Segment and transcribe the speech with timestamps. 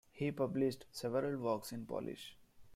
[0.13, 2.35] He published several works in Polish.